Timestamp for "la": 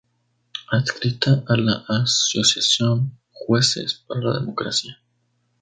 1.57-1.85, 4.31-4.39